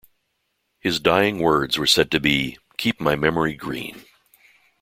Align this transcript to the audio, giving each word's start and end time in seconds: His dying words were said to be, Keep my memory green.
His 0.79 0.99
dying 0.99 1.37
words 1.37 1.77
were 1.77 1.85
said 1.85 2.09
to 2.09 2.19
be, 2.19 2.57
Keep 2.77 2.99
my 2.99 3.15
memory 3.15 3.53
green. 3.53 4.01